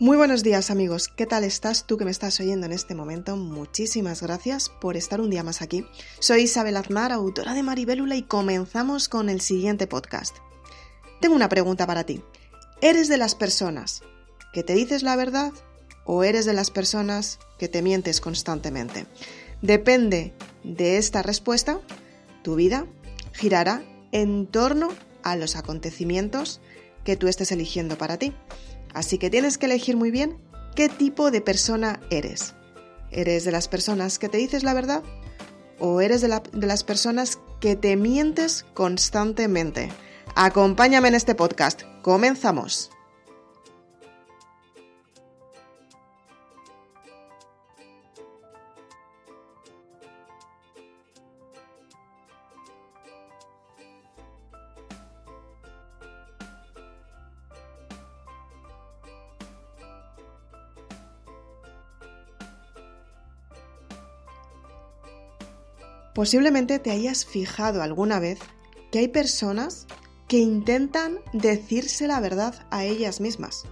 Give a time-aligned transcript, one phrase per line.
[0.00, 3.36] Muy buenos días amigos, ¿qué tal estás tú que me estás oyendo en este momento?
[3.36, 5.84] Muchísimas gracias por estar un día más aquí.
[6.20, 10.38] Soy Isabel Aznar, autora de Maribélula y comenzamos con el siguiente podcast.
[11.20, 12.22] Tengo una pregunta para ti.
[12.80, 14.02] ¿Eres de las personas
[14.54, 15.52] que te dices la verdad
[16.06, 19.04] o eres de las personas que te mientes constantemente?
[19.60, 20.32] Depende
[20.64, 21.78] de esta respuesta,
[22.42, 22.86] tu vida
[23.34, 23.82] girará
[24.12, 24.88] en torno
[25.22, 26.62] a los acontecimientos
[27.04, 28.32] que tú estés eligiendo para ti.
[28.94, 30.38] Así que tienes que elegir muy bien
[30.74, 32.54] qué tipo de persona eres.
[33.10, 35.02] ¿Eres de las personas que te dices la verdad?
[35.78, 39.90] ¿O eres de, las personas que te mientes constantemente?
[40.34, 41.82] Acompáñame en este podcast.
[42.02, 42.90] Comenzamos.
[66.20, 68.40] Posiblemente te hayas fijado alguna vez
[68.92, 69.86] que hay personas
[70.28, 73.64] que intentan decirse la verdad a ellas mismas,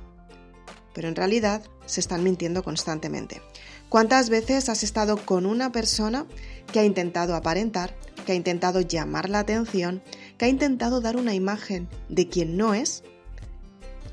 [0.94, 3.42] pero en realidad se están mintiendo constantemente.
[3.91, 6.24] ¿Cuántas veces has estado con una persona
[6.72, 10.02] que ha intentado aparentar, que ha intentado llamar la atención,
[10.38, 13.04] que ha intentado dar una imagen de quien no es,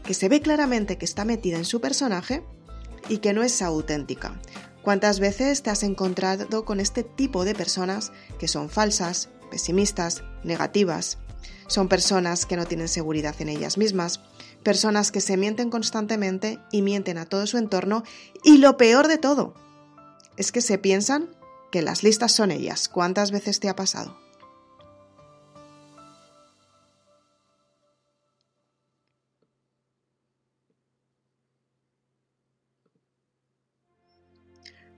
[0.04, 2.44] que se ve claramente que está metida en su personaje
[3.08, 4.38] y que no es auténtica?
[4.86, 11.18] ¿Cuántas veces te has encontrado con este tipo de personas que son falsas, pesimistas, negativas?
[11.66, 14.22] Son personas que no tienen seguridad en ellas mismas,
[14.62, 18.04] personas que se mienten constantemente y mienten a todo su entorno
[18.44, 19.56] y lo peor de todo
[20.38, 21.36] es que se piensan
[21.72, 22.88] que las listas son ellas.
[22.88, 24.25] ¿Cuántas veces te ha pasado?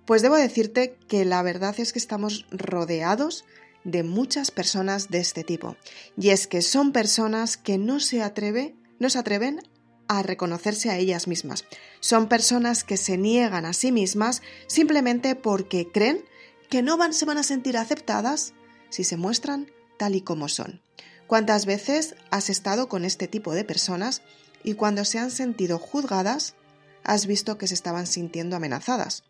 [0.07, 3.44] Pues debo decirte que la verdad es que estamos rodeados
[3.84, 5.75] de muchas personas de este tipo.
[6.18, 9.59] Y es que son personas que no se atreve, no se atreven
[10.07, 11.66] a reconocerse a ellas mismas.
[12.00, 16.24] Son personas que se niegan a sí mismas simplemente porque creen
[16.69, 18.53] que no van, se van a sentir aceptadas
[18.89, 19.69] si se muestran
[20.00, 20.81] tal y como son.
[21.28, 24.22] ¿Cuántas veces has estado con este tipo de personas
[24.63, 26.56] y cuando se han sentido juzgadas
[27.03, 29.25] has visto que se estaban sintiendo amenazadas?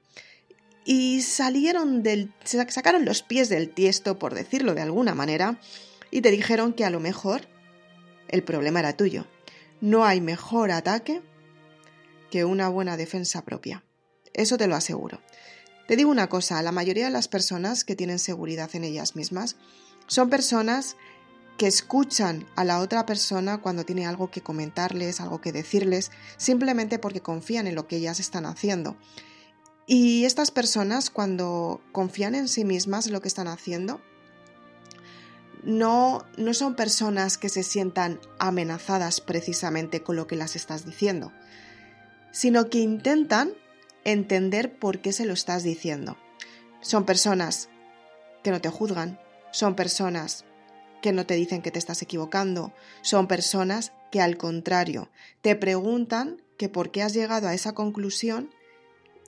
[0.87, 2.31] Y salieron del.
[2.45, 5.59] sacaron los pies del tiesto, por decirlo de alguna manera,
[6.11, 7.41] y te dijeron que a lo mejor
[8.29, 9.27] el problema era tuyo.
[9.81, 11.21] No hay mejor ataque
[12.31, 13.83] que una buena defensa propia.
[14.33, 15.19] Eso te lo aseguro.
[15.89, 19.57] Te digo una cosa, la mayoría de las personas que tienen seguridad en ellas mismas
[20.07, 20.95] son personas
[21.57, 26.97] que escuchan a la otra persona cuando tiene algo que comentarles, algo que decirles, simplemente
[26.97, 28.95] porque confían en lo que ellas están haciendo.
[29.89, 34.01] Y estas personas, cuando confían en sí mismas lo que están haciendo,
[35.63, 41.31] no, no son personas que se sientan amenazadas precisamente con lo que las estás diciendo,
[42.31, 43.53] sino que intentan
[44.03, 46.17] entender por qué se lo estás diciendo.
[46.81, 47.69] Son personas
[48.43, 49.19] que no te juzgan,
[49.51, 50.43] son personas
[51.01, 55.09] que no te dicen que te estás equivocando, son personas que al contrario
[55.41, 58.49] te preguntan que por qué has llegado a esa conclusión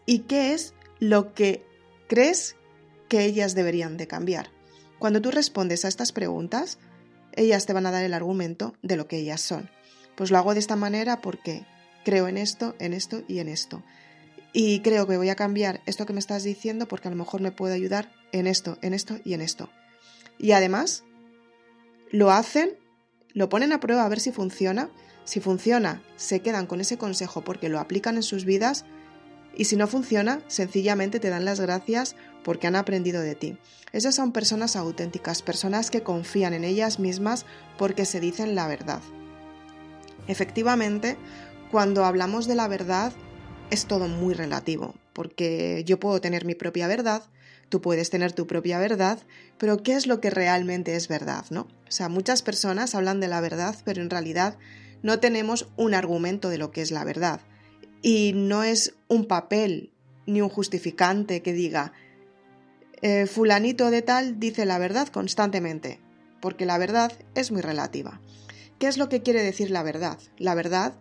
[0.09, 1.64] y qué es lo que
[2.08, 2.56] crees
[3.09, 4.50] que ellas deberían de cambiar.
[4.97, 6.80] Cuando tú respondes a estas preguntas,
[7.34, 9.70] ellas te van a dar el argumento de lo que ellas son.
[10.16, 11.64] Pues lo hago de esta manera porque
[12.03, 13.84] creo en esto, en esto y en esto.
[14.52, 17.41] Y creo que voy a cambiar esto que me estás diciendo porque a lo mejor
[17.41, 19.70] me puede ayudar en esto, en esto y en esto.
[20.40, 21.03] Y además,
[22.09, 22.72] lo hacen,
[23.34, 24.90] lo ponen a prueba a ver si funciona.
[25.24, 28.86] Si funciona, se quedan con ese consejo porque lo aplican en sus vidas
[29.59, 32.16] y si no funciona, sencillamente te dan las gracias
[32.46, 33.58] porque han aprendido de ti.
[33.91, 37.46] Esas son personas auténticas, personas que confían en ellas mismas
[37.78, 39.02] porque se dicen la verdad.
[40.29, 41.17] Efectivamente,
[41.72, 43.11] cuando hablamos de la verdad,
[43.70, 47.23] es todo muy relativo, porque yo puedo tener mi propia verdad,
[47.67, 49.20] tú puedes tener tu propia verdad,
[49.58, 51.64] pero ¿qué es lo que realmente es verdad, no?
[51.85, 54.58] O sea, muchas personas hablan de la verdad, pero en realidad
[55.03, 57.41] no tenemos un argumento de lo que es la verdad
[58.01, 59.91] y no es un papel
[60.25, 61.93] ni un justificante que diga
[63.01, 65.99] eh, fulanito de tal dice la verdad constantemente,
[66.41, 68.19] porque la verdad es muy relativa.
[68.78, 70.19] ¿Qué es lo que quiere decir la verdad?
[70.37, 70.93] La verdad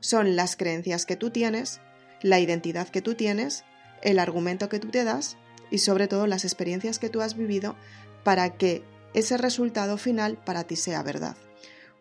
[0.00, 1.80] son las creencias que tú tienes,
[2.22, 3.64] la identidad que tú tienes,
[4.02, 5.36] el argumento que tú te das
[5.70, 7.76] y sobre todo las experiencias que tú has vivido
[8.22, 11.36] para que ese resultado final para ti sea verdad.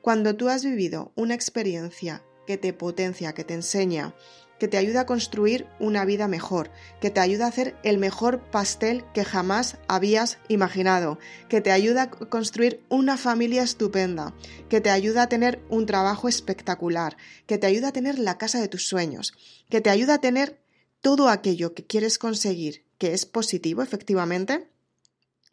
[0.02, 4.16] Cuando tú has vivido una experiencia que te potencia, que te enseña
[4.57, 8.42] que te ayuda a construir una vida mejor, que te ayuda a hacer el mejor
[8.50, 14.34] pastel que jamás habías imaginado, que te ayuda a construir una familia estupenda,
[14.68, 18.60] que te ayuda a tener un trabajo espectacular, que te ayuda a tener la casa
[18.60, 19.34] de tus sueños,
[19.69, 20.60] que te ayuda a tener
[21.02, 24.72] todo aquello que quieres conseguir, que es positivo efectivamente,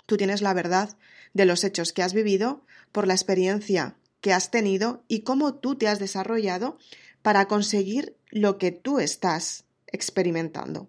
[0.07, 0.97] tú tienes la verdad
[1.35, 5.77] de los hechos que has vivido por la experiencia que has tenido y cómo tú
[5.77, 6.79] te has desarrollado
[7.23, 10.89] para conseguir lo que tú estás experimentando.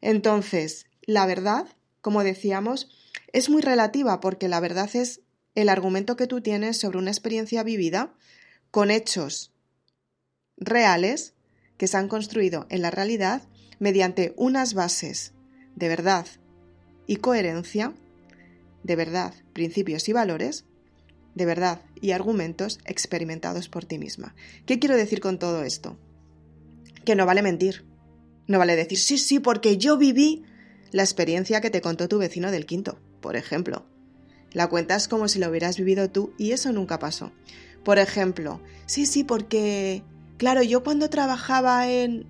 [0.00, 1.66] Entonces, la verdad,
[2.00, 2.90] como decíamos,
[3.32, 5.20] es muy relativa porque la verdad es
[5.54, 8.14] el argumento que tú tienes sobre una experiencia vivida
[8.70, 9.52] con hechos
[10.56, 11.34] reales
[11.76, 13.42] que se han construido en la realidad
[13.78, 15.32] mediante unas bases
[15.74, 16.26] de verdad
[17.06, 17.94] y coherencia,
[18.82, 20.64] de verdad, principios y valores,
[21.36, 24.34] de verdad y argumentos experimentados por ti misma.
[24.64, 25.98] ¿Qué quiero decir con todo esto?
[27.04, 27.84] Que no vale mentir.
[28.48, 30.44] No vale decir, sí, sí, porque yo viví
[30.92, 33.86] la experiencia que te contó tu vecino del quinto, por ejemplo.
[34.52, 37.32] La cuentas como si lo hubieras vivido tú y eso nunca pasó.
[37.84, 40.02] Por ejemplo, sí, sí, porque,
[40.38, 42.26] claro, yo cuando trabajaba en...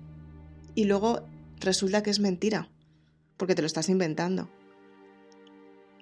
[0.75, 1.25] y luego
[1.61, 2.69] resulta que es mentira,
[3.37, 4.49] porque te lo estás inventando.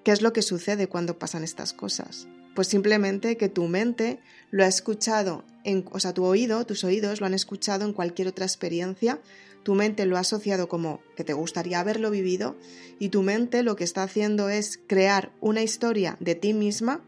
[0.03, 2.27] ¿Qué es lo que sucede cuando pasan estas cosas?
[2.55, 4.19] Pues simplemente que tu mente
[4.49, 8.29] lo ha escuchado, en, o sea, tu oído, tus oídos lo han escuchado en cualquier
[8.29, 9.19] otra experiencia,
[9.63, 12.55] tu mente lo ha asociado como que te gustaría haberlo vivido
[12.99, 17.01] y tu mente lo que está haciendo es crear una historia de ti misma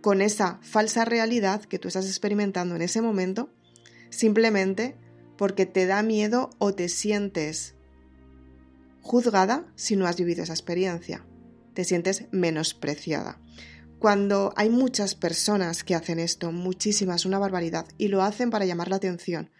[0.00, 3.50] con esa falsa realidad que tú estás experimentando en ese momento,
[4.10, 4.96] simplemente
[5.36, 7.76] porque te da miedo o te sientes
[9.00, 11.24] juzgada si no has vivido esa experiencia,
[11.72, 13.40] te sientes menospreciada.
[13.98, 18.90] Cuando hay muchas personas que hacen esto, muchísimas, una barbaridad, y lo hacen para llamar
[18.90, 19.50] la atención,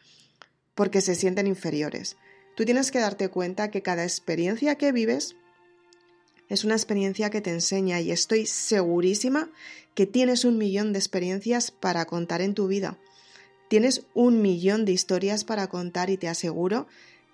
[0.76, 2.16] porque se sienten inferiores.
[2.56, 5.34] Tú tienes que darte cuenta que cada experiencia que vives
[6.48, 9.50] es una experiencia que te enseña y estoy segurísima
[9.94, 12.96] que tienes un millón de experiencias para contar en tu vida.
[13.68, 16.86] Tienes un millón de historias para contar y te aseguro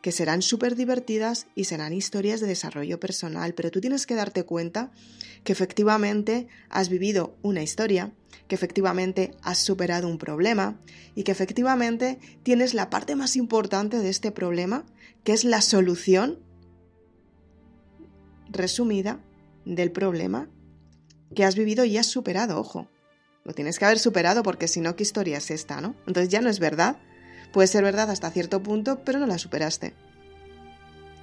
[0.05, 4.45] que serán súper divertidas y serán historias de desarrollo personal, pero tú tienes que darte
[4.45, 4.93] cuenta
[5.45, 8.13] que efectivamente has vivido una historia,
[8.47, 10.79] que efectivamente has superado un problema
[11.15, 14.85] y que efectivamente tienes la parte más importante de este problema,
[15.25, 16.39] que es la solución
[18.51, 19.25] resumida
[19.65, 20.51] del problema
[21.35, 22.91] que has vivido y has superado, ojo.
[23.43, 25.95] Lo tienes que haber superado porque si no, ¿qué historia es esta, no?
[26.07, 26.99] Entonces ya no es verdad
[27.55, 29.95] Puede ser verdad hasta cierto punto, pero no la superaste.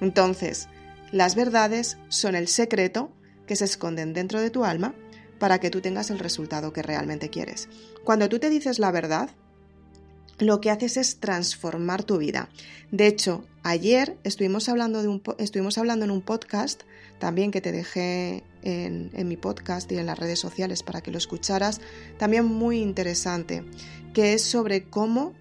[0.00, 0.66] Entonces,
[1.10, 3.12] las verdades son el secreto
[3.46, 4.94] que se esconden dentro de tu alma
[5.38, 7.68] para que tú tengas el resultado que realmente quieres.
[8.02, 9.28] Cuando tú te dices la verdad,
[10.38, 12.48] lo que haces es transformar tu vida.
[12.90, 16.84] De hecho, ayer estuvimos hablando, de un, estuvimos hablando en un podcast,
[17.18, 21.10] también que te dejé en, en, mi podcast y en las redes sociales para que
[21.10, 21.82] lo escucharas,
[22.16, 23.64] también muy interesante,
[24.14, 25.34] que es sobre cómo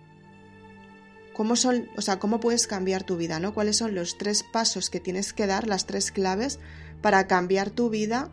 [1.34, 3.54] cómo son, o sea, cómo puedes cambiar tu vida, ¿no?
[3.54, 6.60] ¿Cuáles son los tres pasos que tienes que dar, las tres claves
[7.02, 8.32] para cambiar tu vida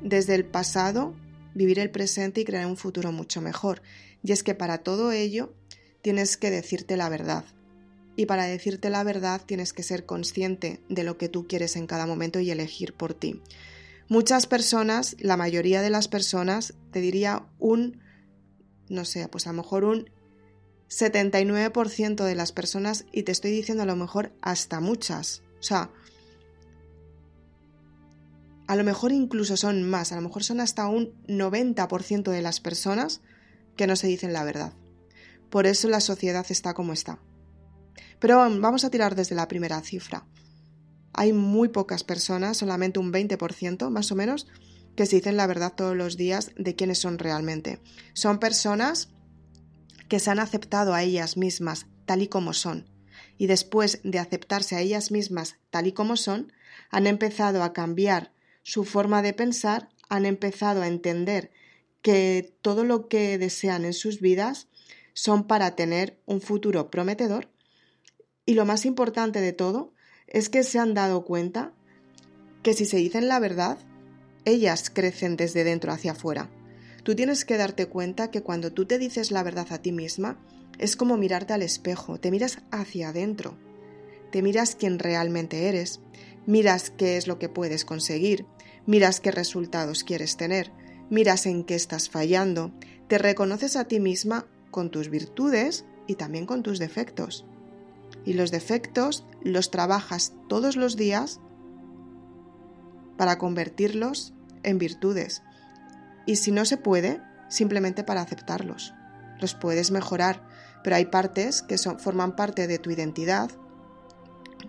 [0.00, 1.14] desde el pasado,
[1.54, 3.82] vivir el presente y crear un futuro mucho mejor?
[4.22, 5.52] Y es que para todo ello
[6.00, 7.44] tienes que decirte la verdad.
[8.14, 11.86] Y para decirte la verdad tienes que ser consciente de lo que tú quieres en
[11.86, 13.40] cada momento y elegir por ti.
[14.08, 18.00] Muchas personas, la mayoría de las personas, te diría un,
[18.88, 20.10] no sé, pues a lo mejor un
[20.92, 25.90] 79% de las personas, y te estoy diciendo a lo mejor hasta muchas, o sea,
[28.66, 32.60] a lo mejor incluso son más, a lo mejor son hasta un 90% de las
[32.60, 33.22] personas
[33.76, 34.74] que no se dicen la verdad.
[35.50, 37.18] Por eso la sociedad está como está.
[38.18, 40.26] Pero vamos a tirar desde la primera cifra.
[41.12, 44.46] Hay muy pocas personas, solamente un 20% más o menos,
[44.94, 47.80] que se dicen la verdad todos los días de quiénes son realmente.
[48.14, 49.10] Son personas
[50.12, 52.86] que se han aceptado a ellas mismas tal y como son,
[53.38, 56.52] y después de aceptarse a ellas mismas tal y como son,
[56.90, 58.30] han empezado a cambiar
[58.62, 61.50] su forma de pensar, han empezado a entender
[62.02, 64.68] que todo lo que desean en sus vidas
[65.14, 67.48] son para tener un futuro prometedor
[68.44, 69.94] y lo más importante de todo
[70.26, 71.72] es que se han dado cuenta
[72.62, 73.78] que si se dicen la verdad,
[74.44, 76.50] ellas crecen desde dentro hacia afuera.
[77.02, 80.38] Tú tienes que darte cuenta que cuando tú te dices la verdad a ti misma,
[80.78, 83.56] es como mirarte al espejo, te miras hacia adentro,
[84.30, 86.00] te miras quién realmente eres,
[86.46, 88.46] miras qué es lo que puedes conseguir,
[88.86, 90.72] miras qué resultados quieres tener,
[91.10, 92.72] miras en qué estás fallando,
[93.08, 97.44] te reconoces a ti misma con tus virtudes y también con tus defectos.
[98.24, 101.40] Y los defectos los trabajas todos los días
[103.16, 105.42] para convertirlos en virtudes.
[106.26, 108.94] Y si no se puede, simplemente para aceptarlos.
[109.40, 110.42] Los puedes mejorar,
[110.82, 113.50] pero hay partes que son, forman parte de tu identidad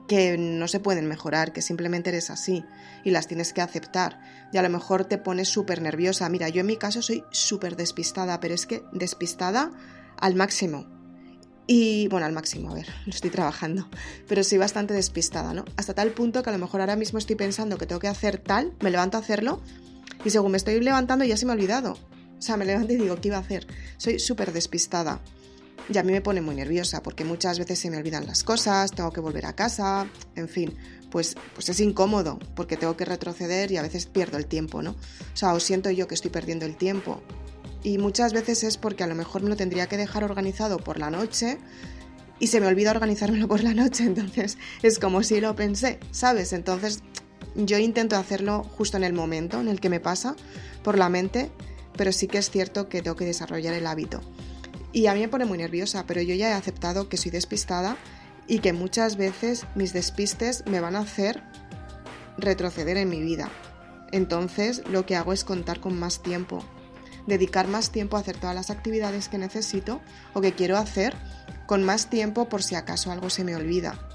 [0.07, 2.65] que no se pueden mejorar, que simplemente eres así
[3.03, 4.19] y las tienes que aceptar.
[4.51, 6.29] Y a lo mejor te pones súper nerviosa.
[6.29, 9.71] Mira, yo en mi caso soy súper despistada, pero es que despistada
[10.17, 10.87] al máximo.
[11.65, 13.87] Y bueno, al máximo, a ver, lo estoy trabajando,
[14.27, 15.63] pero soy bastante despistada, ¿no?
[15.77, 18.37] Hasta tal punto que a lo mejor ahora mismo estoy pensando que tengo que hacer
[18.37, 19.61] tal, me levanto a hacerlo
[20.25, 21.97] y según me estoy levantando ya se me ha olvidado.
[22.37, 23.67] O sea, me levanto y digo, ¿qué iba a hacer?
[23.97, 25.21] Soy súper despistada.
[25.91, 28.91] Y a mí me pone muy nerviosa porque muchas veces se me olvidan las cosas,
[28.91, 30.73] tengo que volver a casa, en fin,
[31.11, 34.91] pues, pues es incómodo porque tengo que retroceder y a veces pierdo el tiempo, ¿no?
[34.91, 37.21] O sea, o siento yo que estoy perdiendo el tiempo.
[37.83, 40.99] Y muchas veces es porque a lo mejor me lo tendría que dejar organizado por
[40.99, 41.57] la noche
[42.39, 46.53] y se me olvida organizármelo por la noche, entonces es como si lo pensé, ¿sabes?
[46.53, 47.03] Entonces
[47.55, 50.35] yo intento hacerlo justo en el momento en el que me pasa
[50.83, 51.51] por la mente,
[51.95, 54.21] pero sí que es cierto que tengo que desarrollar el hábito.
[54.91, 57.97] Y a mí me pone muy nerviosa, pero yo ya he aceptado que soy despistada
[58.47, 61.43] y que muchas veces mis despistes me van a hacer
[62.37, 63.49] retroceder en mi vida.
[64.11, 66.63] Entonces lo que hago es contar con más tiempo,
[67.25, 70.01] dedicar más tiempo a hacer todas las actividades que necesito
[70.33, 71.15] o que quiero hacer
[71.65, 74.12] con más tiempo por si acaso algo se me olvida.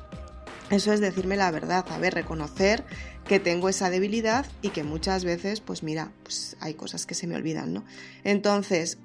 [0.71, 2.85] Eso es decirme la verdad, a ver, reconocer
[3.27, 7.27] que tengo esa debilidad y que muchas veces, pues mira, pues hay cosas que se
[7.27, 7.85] me olvidan, ¿no?
[8.23, 8.99] Entonces,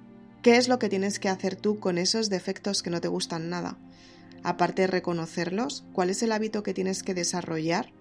[0.43, 3.49] ¿Qué es lo que tienes que hacer tú con esos defectos que no te gustan
[3.49, 3.77] nada?
[4.43, 7.93] Aparte de reconocerlos, ¿cuál es el hábito que tienes que desarrollar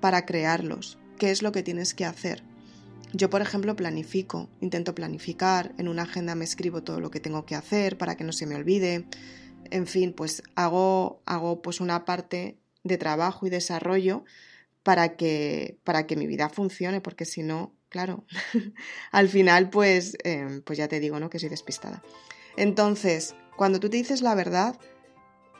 [0.00, 0.96] para crearlos?
[1.18, 2.44] ¿Qué es lo que tienes que hacer?
[3.12, 7.46] Yo, por ejemplo, planifico, intento planificar, en una agenda me escribo todo lo que tengo
[7.46, 9.08] que hacer para que no se me olvide.
[9.72, 14.24] En fin, pues hago, hago pues una parte de trabajo y desarrollo
[14.82, 18.24] para que, para que mi vida funcione, porque si no, claro,
[19.10, 21.28] al final pues, em, pues ya te digo, ¿no?
[21.28, 22.02] Que soy despistada.
[22.56, 24.78] Entonces, cuando tú te dices la verdad,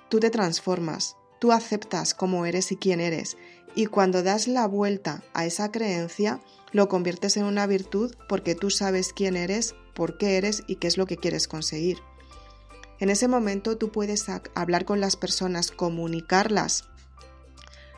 [0.08, 3.36] tú te transformas, tú aceptas cómo eres y quién eres,
[3.74, 6.40] y cuando das la vuelta a esa creencia,
[6.72, 10.86] lo conviertes en una virtud porque tú sabes quién eres, por qué eres y qué
[10.86, 11.98] es lo que quieres conseguir.
[13.00, 16.88] En ese momento tú puedes hablar con las personas, comunicarlas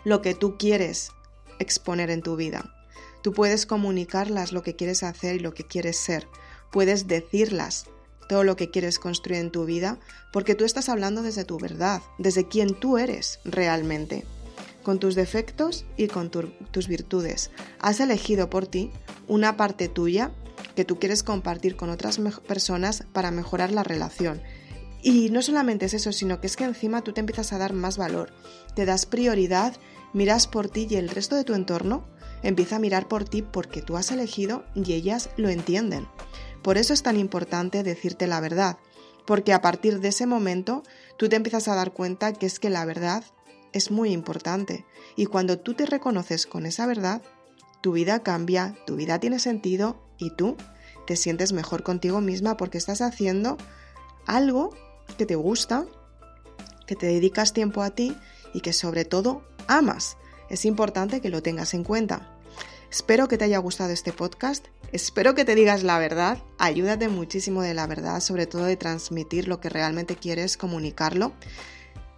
[0.08, 1.12] lo que tú quieres
[1.58, 2.74] exponer en tu vida.
[3.22, 6.26] Tú puedes comunicarlas lo que quieres hacer y lo que quieres ser.
[6.72, 7.84] Puedes decirlas
[8.26, 9.98] todo lo que quieres construir en tu vida
[10.32, 14.24] porque tú estás hablando desde tu verdad, desde quien tú eres realmente,
[14.82, 17.50] con tus defectos y con tus virtudes.
[17.78, 18.90] Has elegido por ti
[19.26, 20.32] una parte tuya
[20.74, 24.40] que tú quieres compartir con otras personas para mejorar la relación.
[25.02, 27.72] Y no solamente es eso, sino que es que encima tú te empiezas a dar
[27.72, 28.32] más valor,
[28.74, 29.76] te das prioridad,
[30.12, 32.04] miras por ti y el resto de tu entorno
[32.42, 36.06] Empieza a mirar por ti porque tú has elegido y ellas lo entienden.
[36.62, 38.78] Por eso es tan importante decirte la verdad,
[39.26, 40.82] porque a partir de ese momento
[41.16, 43.24] tú te empiezas a dar cuenta que es que la verdad
[43.72, 44.86] es muy importante
[45.16, 47.22] y cuando tú te reconoces con esa verdad,
[47.80, 50.56] tu vida cambia, tu vida tiene sentido y tú
[51.06, 53.56] te sientes mejor contigo misma porque estás haciendo
[54.26, 54.74] algo
[55.16, 55.86] que te gusta,
[56.86, 58.16] que te dedicas tiempo a ti
[58.54, 60.16] y que sobre todo amas
[60.50, 62.34] es importante que lo tengas en cuenta.
[62.90, 67.60] Espero que te haya gustado este podcast, espero que te digas la verdad, ayúdate muchísimo
[67.60, 71.32] de la verdad, sobre todo de transmitir lo que realmente quieres comunicarlo.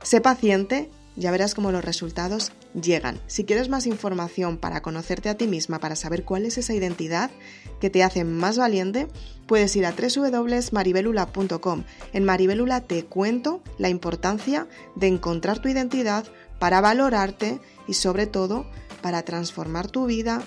[0.03, 3.21] Sé paciente, ya verás cómo los resultados llegan.
[3.27, 7.33] Si quieres más información para conocerte a ti misma, para saber cuál es esa identidad
[7.81, 9.09] que te hace más valiente,
[9.49, 11.83] puedes ir a www.maribelula.com.
[12.13, 16.27] En Maribelula te cuento la importancia de encontrar tu identidad
[16.61, 18.65] para valorarte y sobre todo
[19.03, 20.45] para transformar tu vida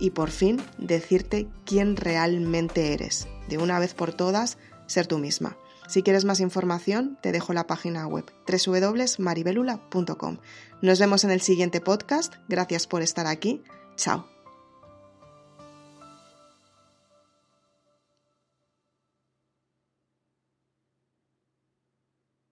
[0.00, 3.28] y por fin decirte quién realmente eres.
[3.48, 5.56] De una vez por todas, ser tú misma.
[5.86, 10.38] Si quieres más información, te dejo la página web www.maribelula.com.
[10.82, 12.34] Nos vemos en el siguiente podcast.
[12.48, 13.62] Gracias por estar aquí.
[13.96, 14.37] Chao.